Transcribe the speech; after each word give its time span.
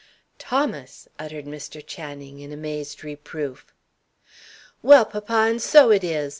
"Thomas!" 0.39 1.07
uttered 1.19 1.45
Mr. 1.45 1.85
Channing, 1.85 2.39
in 2.39 2.51
amazed 2.51 3.03
reproof. 3.03 3.71
"Well, 4.81 5.05
papa, 5.05 5.45
and 5.47 5.61
so 5.61 5.91
it 5.91 6.03
is! 6.03 6.29